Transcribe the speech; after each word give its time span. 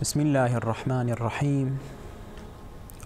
بسم 0.00 0.20
الله 0.20 0.56
الرحمن 0.56 1.10
الرحيم. 1.10 1.78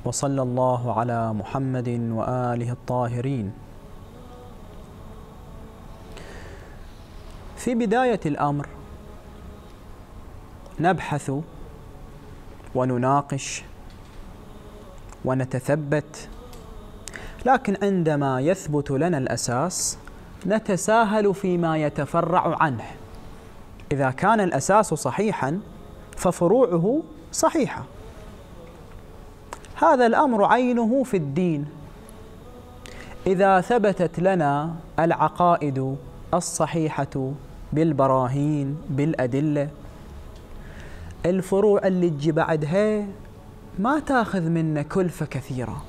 وصلى 0.04 0.42
الله 0.42 0.98
على 0.98 1.32
محمد 1.32 1.88
وآله 1.88 2.72
الطاهرين. 2.72 3.52
في 7.56 7.74
بداية 7.74 8.20
الأمر 8.26 8.66
نبحث 10.80 11.32
ونناقش 12.74 13.62
ونتثبت 15.24 16.28
لكن 17.46 17.76
عندما 17.82 18.40
يثبت 18.40 18.90
لنا 18.90 19.18
الأساس 19.18 19.98
نتساهل 20.46 21.34
فيما 21.34 21.78
يتفرع 21.78 22.56
عنه. 22.62 22.84
إذا 23.92 24.10
كان 24.10 24.40
الأساس 24.40 24.94
صحيحا 24.94 25.60
ففروعه 26.22 27.02
صحيحة. 27.32 27.84
هذا 29.74 30.06
الأمر 30.06 30.44
عينه 30.44 31.02
في 31.02 31.16
الدين. 31.16 31.66
إذا 33.26 33.60
ثبتت 33.60 34.20
لنا 34.20 34.74
العقائد 34.98 35.96
الصحيحة 36.34 37.32
بالبراهين 37.72 38.78
بالأدلة 38.90 39.68
الفروع 41.26 41.86
اللي 41.86 42.10
تجي 42.10 42.32
بعدها 42.32 43.06
ما 43.78 43.98
تاخذ 44.00 44.42
منا 44.42 44.82
كلفة 44.82 45.26
كثيرة. 45.26 45.82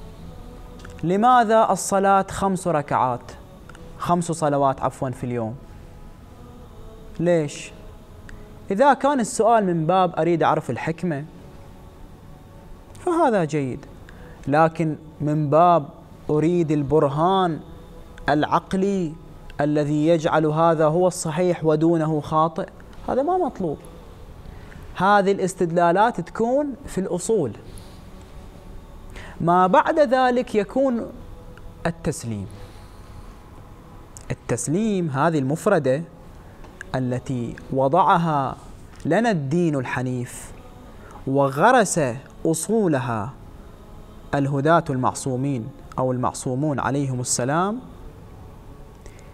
لماذا 1.04 1.68
الصلاة 1.72 2.26
خمس 2.30 2.68
ركعات؟ 2.68 3.32
خمس 3.98 4.32
صلوات 4.32 4.82
عفوا 4.82 5.10
في 5.10 5.24
اليوم. 5.24 5.56
ليش؟ 7.20 7.72
إذا 8.72 8.94
كان 8.94 9.20
السؤال 9.20 9.66
من 9.66 9.86
باب 9.86 10.16
أريد 10.20 10.44
أعرف 10.44 10.70
الحكمة 10.70 11.26
فهذا 13.00 13.44
جيد. 13.44 13.86
لكن 14.48 14.96
من 15.22 15.50
باب 15.50 15.90
أريد 16.30 16.72
البرهان 16.72 17.60
العقلي 18.30 19.14
الذي 19.62 20.08
يجعل 20.08 20.46
هذا 20.46 20.86
هو 20.86 21.08
الصحيح 21.08 21.66
ودونه 21.66 22.22
خاطئ 22.22 22.68
هذا 23.10 23.22
ما 23.22 23.38
مطلوب. 23.38 23.78
هذه 24.96 25.32
الاستدلالات 25.32 26.22
تكون 26.22 26.76
في 26.86 26.98
الأصول. 26.98 27.52
ما 29.42 29.68
بعد 29.68 30.00
ذلك 30.00 30.56
يكون 30.56 31.08
التسليم. 31.86 32.48
التسليم 34.32 35.10
هذه 35.10 35.40
المفردة 35.40 36.02
التي 36.96 37.56
وضعها 37.74 38.56
لنا 39.06 39.32
الدين 39.32 39.76
الحنيف 39.76 40.52
وغرس 41.28 42.00
أصولها 42.46 43.34
الهداة 44.36 44.84
المعصومين 44.90 45.68
أو 46.00 46.12
المعصومون 46.12 46.80
عليهم 46.80 47.20
السلام 47.20 47.80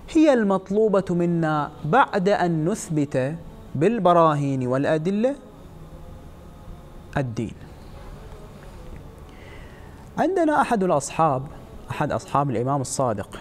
هي 0.10 0.34
المطلوبة 0.34 1.06
منا 1.10 1.72
بعد 1.86 2.30
أن 2.30 2.66
نثبت 2.66 3.36
بالبراهين 3.76 4.68
والأدلة 4.68 5.36
الدين. 7.18 7.54
عندنا 10.18 10.62
أحد 10.62 10.84
الأصحاب 10.84 11.44
أحد 11.92 12.12
أصحاب 12.12 12.50
الإمام 12.50 12.82
الصادق 12.82 13.40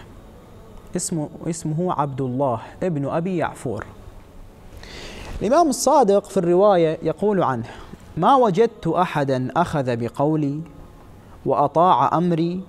اسمه 0.95 1.29
اسمه 1.47 1.93
عبد 1.93 2.21
الله 2.21 2.61
ابن 2.83 3.05
أبي 3.05 3.37
يعفور 3.37 3.85
الإمام 5.41 5.69
الصادق 5.69 6.25
في 6.25 6.37
الرواية 6.37 6.97
يقول 7.03 7.43
عنه 7.43 7.65
ما 8.17 8.35
وجدت 8.35 8.87
أحدا 8.87 9.47
أخذ 9.55 9.95
بقولي 9.95 10.61
وأطاع 11.45 12.17
أمري 12.17 12.61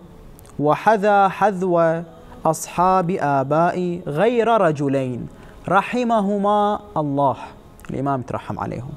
وحذا 0.60 1.28
حذو 1.28 2.02
أصحاب 2.46 3.10
آبائي 3.20 4.02
غير 4.06 4.48
رجلين 4.48 5.26
رحمهما 5.68 6.80
الله. 6.96 7.36
الإمام 7.90 8.22
ترحم 8.22 8.58
عليهم. 8.58 8.92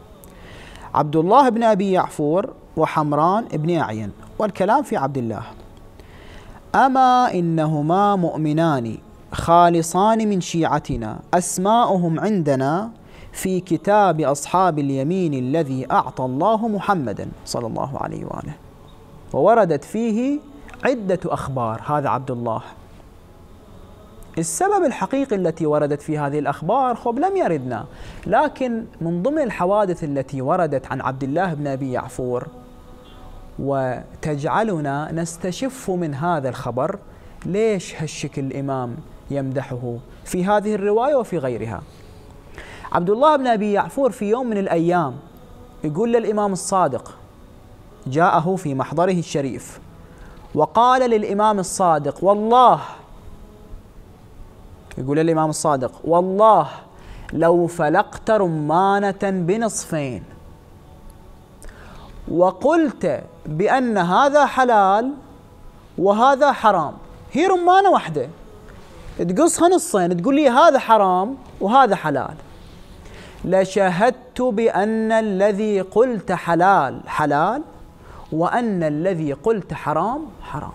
عبد 0.93 1.15
الله 1.15 1.49
بن 1.49 1.63
أبي 1.63 1.91
يعفور 1.91 2.49
وحمران 2.77 3.45
بن 3.53 3.77
أعين 3.77 4.11
والكلام 4.39 4.83
في 4.83 4.97
عبد 4.97 5.17
الله 5.17 5.43
أما 6.75 7.33
إنهما 7.33 8.15
مؤمنان 8.15 8.97
خالصان 9.31 10.27
من 10.29 10.41
شيعتنا 10.41 11.19
أسماؤهم 11.33 12.19
عندنا 12.19 12.91
في 13.31 13.59
كتاب 13.59 14.21
أصحاب 14.21 14.79
اليمين 14.79 15.33
الذي 15.33 15.91
أعطى 15.91 16.25
الله 16.25 16.67
محمدا 16.67 17.29
صلى 17.45 17.67
الله 17.67 17.97
عليه 17.97 18.25
وآله. 18.25 18.53
ووردت 19.33 19.83
فيه 19.83 20.39
عدة 20.83 21.19
أخبار 21.25 21.81
هذا 21.85 22.09
عبد 22.09 22.31
الله. 22.31 22.61
السبب 24.37 24.85
الحقيقي 24.85 25.35
التي 25.35 25.65
وردت 25.65 26.01
في 26.01 26.17
هذه 26.17 26.39
الأخبار 26.39 26.95
خب 26.95 27.19
لم 27.19 27.37
يردنا 27.37 27.85
لكن 28.27 28.85
من 29.01 29.23
ضمن 29.23 29.39
الحوادث 29.41 30.03
التي 30.03 30.41
وردت 30.41 30.85
عن 30.87 31.01
عبد 31.01 31.23
الله 31.23 31.53
بن 31.53 31.67
أبي 31.67 31.91
يعفور 31.91 32.47
وتجعلنا 33.59 35.11
نستشف 35.11 35.89
من 35.89 36.13
هذا 36.13 36.49
الخبر 36.49 36.99
ليش 37.45 37.95
هالشكل 37.95 38.41
الإمام 38.41 38.95
يمدحه 39.31 39.97
في 40.25 40.45
هذه 40.45 40.75
الرواية 40.75 41.15
وفي 41.15 41.37
غيرها؟ 41.37 41.81
عبد 42.93 43.09
الله 43.09 43.35
بن 43.35 43.47
أبي 43.47 43.71
يعفور 43.71 44.11
في 44.11 44.29
يوم 44.29 44.47
من 44.47 44.57
الأيام 44.57 45.15
يقول 45.83 46.13
للإمام 46.13 46.53
الصادق 46.53 47.17
جاءه 48.07 48.55
في 48.55 48.75
محضره 48.75 49.11
الشريف 49.11 49.79
وقال 50.55 51.09
للإمام 51.09 51.59
الصادق 51.59 52.23
والله 52.23 52.79
يقول 54.97 55.17
للإمام 55.17 55.49
الصادق 55.49 55.91
والله 56.03 56.67
لو 57.33 57.67
فلقت 57.67 58.31
رمانة 58.31 59.19
بنصفين 59.23 60.23
وقلت 62.31 63.23
بأن 63.45 63.97
هذا 63.97 64.45
حلال 64.45 65.13
وهذا 65.97 66.51
حرام 66.51 66.93
هي 67.31 67.47
رمانة 67.47 67.89
واحدة 67.89 68.29
تقصها 69.19 69.69
نصين 69.69 70.21
تقول 70.21 70.35
لي 70.35 70.49
هذا 70.49 70.79
حرام 70.79 71.37
وهذا 71.61 71.95
حلال. 71.95 72.33
لشهدت 73.45 74.41
بأن 74.41 75.11
الذي 75.11 75.81
قلت 75.81 76.31
حلال 76.31 77.09
حلال 77.09 77.61
وأن 78.31 78.83
الذي 78.83 79.33
قلت 79.33 79.73
حرام 79.73 80.21
حرام. 80.41 80.71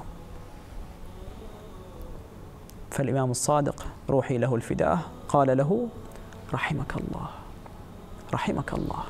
فالإمام 2.91 3.31
الصادق 3.31 3.87
روحي 4.11 4.39
له 4.39 4.55
الفداء 4.55 4.99
قال 5.29 5.57
له 5.57 5.89
رحمك 6.55 6.95
الله 6.97 7.29
رحمك 8.35 8.73
الله. 8.73 9.03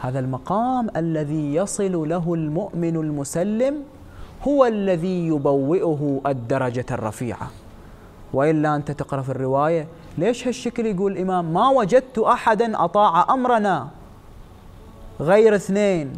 هذا 0.00 0.18
المقام 0.18 0.90
الذي 0.96 1.54
يصل 1.54 2.08
له 2.08 2.34
المؤمن 2.34 2.96
المسلم 2.96 3.82
هو 4.48 4.64
الذي 4.64 5.26
يبوئه 5.26 6.20
الدرجة 6.26 6.86
الرفيعة. 6.90 7.50
وإلا 8.32 8.76
أنت 8.76 8.90
تقرأ 8.90 9.22
في 9.22 9.28
الرواية 9.28 9.88
ليش 10.18 10.46
هالشكل 10.46 10.86
يقول 10.86 11.12
الإمام 11.12 11.52
ما 11.52 11.68
وجدت 11.68 12.18
أحدا 12.18 12.84
أطاع 12.84 13.34
أمرنا 13.34 13.88
غير 15.20 15.54
اثنين؟ 15.54 16.12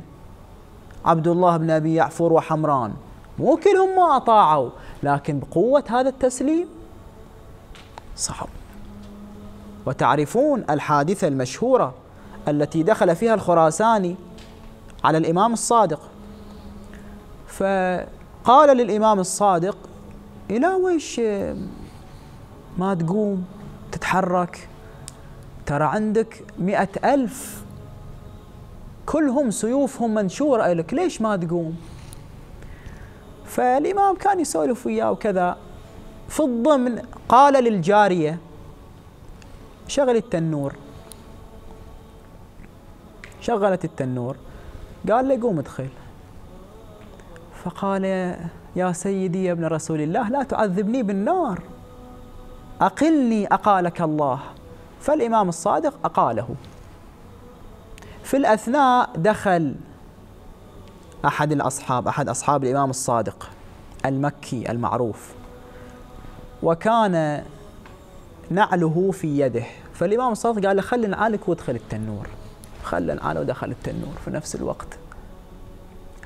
عبد 1.05 1.29
الله 1.29 1.57
بن 1.57 1.71
أبي 1.71 1.95
يعفور 1.95 2.33
وحمران. 2.33 2.93
مو 3.39 3.57
كلهم 3.57 3.97
ما 3.97 4.17
أطاعوا 4.17 4.71
لكن 5.03 5.39
بقوة 5.41 5.85
هذا 5.89 6.09
التسليم 6.09 6.69
صعب. 8.17 8.49
وتعرفون 9.87 10.65
الحادثة 10.71 11.29
المشهورة 11.29 11.95
التي 12.49 12.83
دخل 12.83 13.17
فيها 13.17 13.35
الخراساني 13.35 14.17
على 15.05 15.19
الإمام 15.19 15.53
الصادق. 15.53 16.01
فقال 17.47 18.77
للإمام 18.77 19.21
الصادق 19.21 19.77
إلى 20.51 20.69
ويش 20.69 21.21
ما 22.79 22.95
تقوم 22.95 23.45
تتحرك. 23.93 24.69
ترى 25.67 25.85
عندك 25.85 26.45
مئة 26.59 27.15
ألف. 27.15 27.65
كلهم 29.07 29.51
سيوفهم 29.51 30.15
منشورة 30.15 30.73
لك 30.73 30.95
ليش 30.95 31.21
ما 31.21 31.37
تقوم؟ 31.37 31.77
فالإمام 33.45 34.17
كان 34.17 34.41
يسولف 34.41 34.87
وياه 34.87 35.11
وكذا. 35.11 35.57
في 36.29 36.41
الضمن 36.41 37.03
قال 37.29 37.65
للجارية 37.65 38.39
شغل 39.89 40.17
التنور. 40.17 40.75
شغلت 43.41 43.85
التنور. 43.85 44.37
قال 45.11 45.29
له 45.29 45.41
قوم 45.43 45.59
ادخل. 45.59 45.89
فقال 47.65 48.05
يا 48.77 48.93
سيدي 48.93 49.45
يا 49.45 49.53
ابن 49.53 49.65
رسول 49.65 50.01
الله 50.01 50.29
لا 50.29 50.43
تعذبني 50.43 51.03
بالنار. 51.03 51.63
أقلني 52.81 53.47
أقالك 53.47 54.01
الله. 54.01 54.41
فالإمام 55.01 55.49
الصادق 55.49 55.95
أقاله. 56.05 56.49
في 58.23 58.37
الأثناء 58.37 59.11
دخل 59.17 59.75
أحد 61.25 61.53
الأصحاب 61.53 62.09
أحد 62.09 62.29
أصحاب 62.29 62.65
الإمام 62.65 62.91
الصادق 62.91 63.51
المكي 64.07 64.71
المعروف 64.71 65.33
وكان 66.63 67.45
نعله 68.51 69.11
في 69.11 69.41
يده. 69.41 69.65
فالإمام 69.95 70.33
الصادق 70.33 70.67
قال 70.67 70.77
له 70.77 70.83
خلي 70.83 71.07
نعالك 71.07 71.49
وادخل 71.49 71.75
التنور. 71.75 72.29
خلى 72.85 73.15
نعاله 73.15 73.41
ودخل 73.41 73.71
التنور 73.71 74.15
في 74.25 74.31
نفس 74.31 74.55
الوقت. 74.55 74.99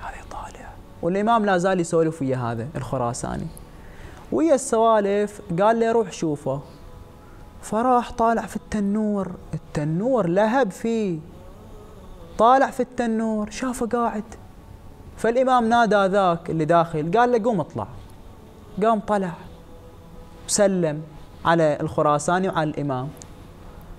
هذا 0.01 0.25
طالع. 0.31 0.69
والإمام 1.03 1.45
لا 1.45 1.59
زال 1.59 1.81
يسولف 1.81 2.23
ويا 2.23 2.37
هذا 2.37 2.69
الخراساني. 2.77 3.47
ويا 4.33 4.55
السوالف 4.55 5.41
قال 5.61 5.81
له 5.81 5.93
روح 5.93 6.13
شوفه. 6.13 6.61
فراح 7.63 8.13
طالع 8.13 8.43
في 8.43 8.57
التنور 8.57 9.31
التنور 9.55 10.27
لهب 10.27 10.71
فيه. 10.71 11.19
طالع 12.39 12.71
في 12.71 12.81
التنور 12.81 13.51
شافه 13.51 13.87
قاعد. 13.87 14.25
فالإمام 15.17 15.69
نادى 15.69 16.07
ذاك 16.07 16.51
اللي 16.51 16.65
داخل 16.65 17.11
قال 17.19 17.33
له 17.33 17.45
قوم 17.45 17.61
اطلع. 17.61 17.87
قام 18.83 19.01
طلع 19.01 19.33
وسلم 20.47 21.03
على 21.45 21.79
الخراساني 21.81 22.49
وعلى 22.49 22.71
الإمام. 22.71 23.09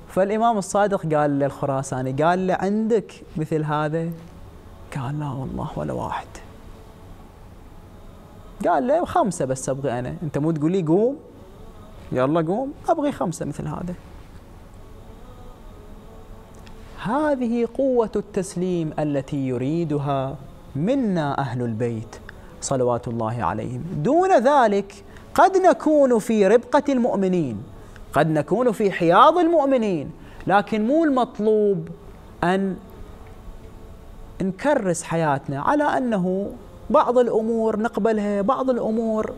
فالإمام 0.08 0.58
الصادق 0.58 1.16
قال 1.16 1.40
للخراساني 1.40 2.12
قال 2.24 2.48
له 2.48 2.54
عندك 2.54 3.14
مثل 3.38 3.64
هذا؟ 3.64 4.10
قال 4.96 5.20
لا 5.20 5.30
والله 5.30 5.70
ولا 5.76 5.94
واحد. 5.94 6.28
قال 8.68 8.88
له 8.88 9.06
خمسة 9.06 9.46
بس 9.46 9.70
أبغي 9.70 10.00
أنا. 10.00 10.16
أنت 10.24 10.38
مو 10.38 10.52
تقول 10.52 10.72
لي 10.72 10.82
قوم؟ 10.82 11.18
يلا 12.12 12.42
قوم. 12.42 12.74
أبغي 12.90 13.12
خمسة 13.12 13.46
مثل 13.46 13.68
هذا. 13.68 13.94
هذه 17.04 17.68
قوة 17.78 18.12
التسليم 18.16 18.94
التي 19.00 19.48
يريدها 19.48 20.36
منا 20.76 21.40
أهل 21.40 21.62
البيت 21.62 22.16
صلوات 22.62 23.08
الله 23.08 23.44
عليهم. 23.44 23.84
دون 24.04 24.38
ذلك 24.38 25.04
قد 25.34 25.58
نكون 25.58 26.20
في 26.20 26.48
ربقة 26.48 26.84
المؤمنين. 26.90 27.64
قد 28.14 28.30
نكون 28.30 28.72
في 28.72 28.92
حياض 28.92 29.38
المؤمنين. 29.38 30.12
لكن 30.48 30.88
مو 30.88 31.04
المطلوب 31.04 31.88
أن 32.44 32.76
نكرس 34.42 35.04
حياتنا 35.04 35.62
على 35.62 35.84
أنه 35.84 36.52
بعض 36.90 37.18
الأمور 37.18 37.80
نقبلها 37.80 38.42
بعض 38.42 38.70
الأمور. 38.70 39.34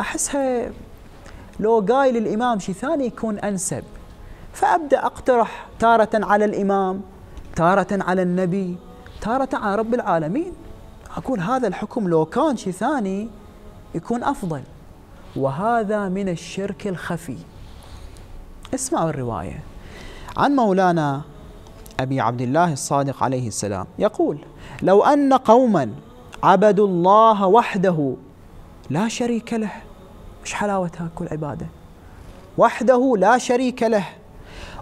أحسها 0.00 0.70
لو 1.60 1.86
قايل 1.88 2.16
الإمام 2.16 2.58
شيء 2.58 2.74
ثاني 2.74 3.06
يكون 3.06 3.38
أنسب. 3.38 3.84
فأبدأ 4.52 5.06
أقترح 5.06 5.66
تارة 5.78 6.10
على 6.14 6.44
الإمام 6.44 7.00
تارة 7.56 7.86
على 7.90 8.22
النبي 8.22 8.76
تارة 9.20 9.48
على 9.52 9.76
رب 9.76 9.94
العالمين. 9.94 10.52
أقول 11.16 11.40
هذا 11.40 11.68
الحكم 11.68 12.08
لو 12.08 12.24
كان 12.24 12.56
شيء 12.56 12.72
ثاني 12.72 13.28
يكون 13.94 14.24
أفضل. 14.24 14.62
وهذا 15.36 16.08
من 16.08 16.28
الشرك 16.28 16.86
الخفي. 16.86 17.38
اسمعوا 18.74 19.10
الرواية. 19.10 19.60
عن 20.36 20.56
مولانا 20.56 21.20
أبي 22.00 22.20
عبد 22.20 22.40
الله 22.40 22.72
الصادق 22.72 23.22
عليه 23.22 23.48
السلام 23.48 23.86
يقول 23.98 24.38
لو 24.82 25.02
أن 25.04 25.32
قوما 25.32 25.90
عبدوا 26.42 26.86
الله 26.86 27.46
وحده 27.46 28.14
لا 28.90 29.08
شريك 29.08 29.52
له. 29.52 29.70
مش 30.44 30.54
حلاوة 30.54 30.90
كل 31.14 31.28
عبادة؟ 31.28 31.66
وحده 32.58 33.14
لا 33.18 33.38
شريك 33.38 33.82
له. 33.82 34.06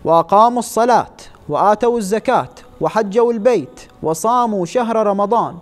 وأقاموا 0.05 0.59
الصلاة 0.59 1.17
وآتوا 1.49 1.99
الزكاة 1.99 2.49
وحجوا 2.81 3.33
البيت 3.33 3.81
وصاموا 4.03 4.67
شهر 4.67 5.07
رمضان. 5.07 5.59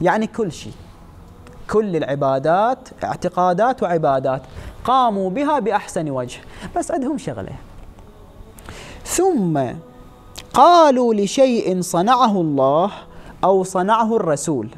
يعني 0.00 0.26
كل 0.26 0.52
شيء. 0.52 0.72
كل 1.70 1.96
العبادات 1.96 2.88
اعتقادات 3.04 3.82
وعبادات 3.82 4.42
قاموا 4.84 5.30
بها 5.30 5.58
بأحسن 5.58 6.10
وجه. 6.10 6.40
بس 6.76 6.90
عندهم 6.90 7.18
شغلة. 7.18 7.56
ثم 9.04 9.60
قالوا 10.54 11.14
لشيء 11.14 11.80
صنعه 11.80 12.40
الله 12.40 12.90
أو 13.44 13.64
صنعه 13.64 14.16
الرسول. 14.16 14.68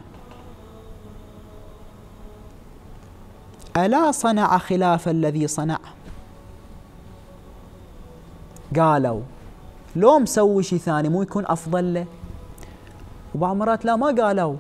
ألا 3.77 4.13
صنع 4.13 4.59
خلاف 4.59 5.09
الذي 5.09 5.47
صنع؟ 5.47 5.79
قالوا 8.77 9.21
لو 9.97 10.19
مسوي 10.19 10.63
شيء 10.63 10.79
ثاني 10.79 11.09
مو 11.09 11.23
يكون 11.23 11.45
أفضل 11.47 11.95
له؟ 11.95 12.07
وبعض 13.35 13.57
مرات 13.57 13.85
لا 13.85 13.97
ما 13.97 14.07
قالوا. 14.07 14.57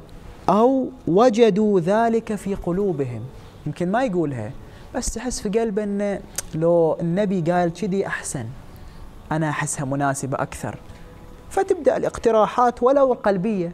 أو 0.48 0.88
وجدوا 1.08 1.80
ذلك 1.80 2.34
في 2.34 2.54
قلوبهم. 2.54 3.22
يمكن 3.66 3.92
ما 3.92 4.04
يقولها 4.04 4.50
بس 4.94 5.14
تحس 5.14 5.40
في 5.40 5.48
قلبه 5.48 5.84
أنه 5.84 6.20
لو 6.54 6.96
النبي 7.00 7.52
قال 7.52 7.72
كذي 7.72 8.06
أحسن. 8.06 8.46
أنا 9.32 9.50
أحسها 9.50 9.84
مناسبة 9.84 10.42
أكثر. 10.42 10.78
فتبدأ 11.50 11.96
الاقتراحات 11.96 12.82
ولو 12.82 13.12
القلبية. 13.12 13.72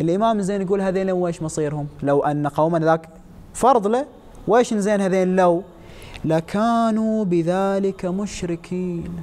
الإمام 0.00 0.40
زين 0.40 0.62
يقول 0.62 0.80
هذين 0.80 1.10
ويش 1.10 1.42
مصيرهم؟ 1.42 1.86
لو 2.02 2.20
أن 2.20 2.46
قوما 2.46 2.78
ذاك 2.78 3.08
فرض 3.54 3.86
له 3.86 4.06
ويش 4.48 4.74
زين 4.74 5.00
هذين 5.00 5.36
لو؟ 5.36 5.62
لكانوا 6.24 7.24
بذلك 7.24 8.04
مشركين. 8.04 9.20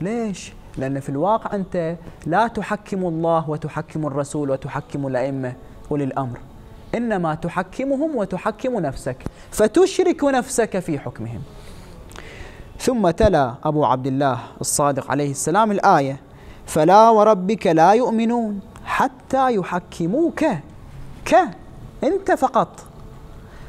ليش؟ 0.00 0.52
لأن 0.78 1.00
في 1.00 1.08
الواقع 1.08 1.54
أنت 1.54 1.96
لا 2.26 2.46
تحكم 2.46 3.06
الله 3.06 3.50
وتحكم 3.50 4.06
الرسول 4.06 4.50
وتحكم 4.50 5.06
الأئمة 5.06 5.52
أولي 5.90 6.04
الأمر. 6.04 6.38
إنما 6.94 7.34
تحكمهم 7.34 8.16
وتحكم 8.16 8.78
نفسك 8.78 9.16
فتشرك 9.50 10.24
نفسك 10.24 10.78
في 10.78 10.98
حكمهم. 10.98 11.42
ثم 12.78 13.10
تلا 13.10 13.54
أبو 13.64 13.84
عبد 13.84 14.06
الله 14.06 14.38
الصادق 14.60 15.10
عليه 15.10 15.30
السلام 15.30 15.72
الآية 15.72 16.16
فلا 16.66 17.10
وربك 17.10 17.66
لا 17.66 17.92
يؤمنون. 17.92 18.60
حتى 18.94 19.54
يحكموك 19.54 20.44
ك 21.24 21.34
أنت 22.04 22.30
فقط. 22.30 22.80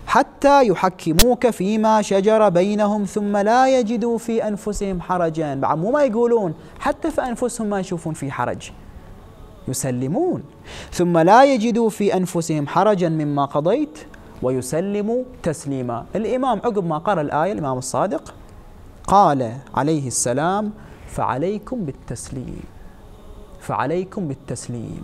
حتى 0.07 0.67
يحكموك 0.67 1.49
فيما 1.49 2.01
شجر 2.01 2.49
بينهم 2.49 3.05
ثم 3.05 3.37
لا 3.37 3.79
يجدوا 3.79 4.17
في 4.17 4.47
أنفسهم 4.47 5.01
حرجا. 5.01 5.55
بعد 5.55 5.77
مو 5.77 5.91
ما 5.91 6.03
يقولون 6.03 6.53
حتى 6.79 7.11
في 7.11 7.21
أنفسهم 7.21 7.67
ما 7.67 7.79
يشوفون 7.79 8.13
في 8.13 8.31
حرج. 8.31 8.71
يسلمون. 9.67 10.43
ثم 10.91 11.17
لا 11.17 11.43
يجدوا 11.43 11.89
في 11.89 12.13
أنفسهم 12.17 12.67
حرجا 12.67 13.09
مما 13.09 13.45
قضيت 13.45 13.99
ويسلموا 14.41 15.23
تسليما. 15.43 16.05
الإمام 16.15 16.57
عقب 16.65 16.85
ما 16.85 16.97
قرأ 16.97 17.21
الآية 17.21 17.51
الإمام 17.51 17.77
الصادق 17.77 18.33
قال 19.07 19.57
عليه 19.75 20.07
السلام 20.07 20.71
فعليكم 21.07 21.85
بالتسليم 21.85 22.63
فعليكم 23.59 24.27
بالتسليم. 24.27 25.03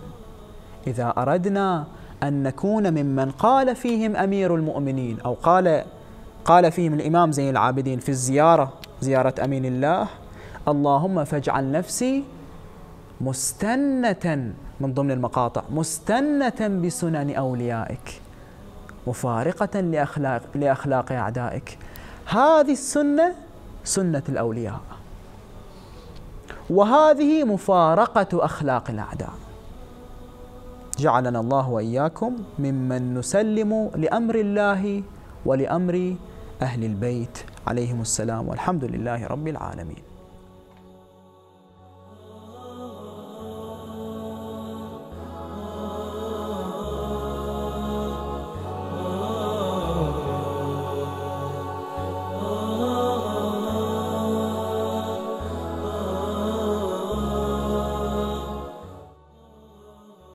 إذا 0.86 1.14
أردنا 1.18 1.84
أن 2.22 2.42
نكون 2.42 2.90
ممن 2.90 3.30
قال 3.30 3.76
فيهم 3.76 4.16
أمير 4.16 4.54
المؤمنين 4.54 5.20
أو 5.20 5.34
قال 5.34 5.84
قال 6.44 6.72
فيهم 6.72 6.94
الإمام 6.94 7.32
زين 7.32 7.50
العابدين 7.50 7.98
في 7.98 8.08
الزيارة 8.08 8.72
زيارة 9.00 9.34
أمين 9.44 9.64
الله 9.64 10.08
اللهم 10.68 11.24
فاجعل 11.24 11.72
نفسي 11.72 12.24
مستنة 13.20 14.52
من 14.80 14.94
ضمن 14.94 15.10
المقاطع 15.10 15.62
مستنة 15.70 16.68
بسنن 16.84 17.34
أوليائك 17.34 18.20
مفارقة 19.06 19.80
لأخلاق, 19.80 20.42
لأخلاق 20.54 21.12
أعدائك. 21.12 21.78
هذه 22.26 22.72
السنة 22.72 23.34
سنة 23.84 24.22
الأولياء 24.28 24.80
وهذه 26.70 27.44
مفارقة 27.44 28.44
أخلاق 28.44 28.90
الأعداء. 28.90 29.32
جعلنا 30.98 31.40
الله 31.40 31.70
وإياكم 31.70 32.36
ممن 32.58 33.14
نسلم 33.14 33.90
لأمر 33.96 34.34
الله 34.34 35.02
ولأمر 35.46 36.14
أهل 36.62 36.84
البيت. 36.84 37.38
عليهم 37.66 38.00
السلام 38.00 38.48
والحمد 38.48 38.84
لله 38.84 39.26
رب 39.26 39.48
العالمين. 39.48 40.11